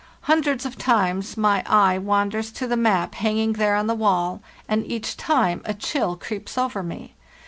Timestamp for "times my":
0.79-1.61